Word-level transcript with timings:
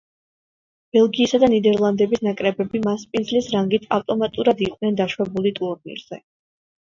ბელგიისა 0.95 1.39
და 1.41 1.49
ნიდერლანდების 1.53 2.23
ნაკრებები 2.29 2.81
მასპინძლის 2.87 3.51
რანგით 3.57 3.85
ავტომატურად 3.99 4.63
იყვნენ 4.69 4.97
დაშვებული 5.03 5.53
ტურნირზე. 5.61 6.19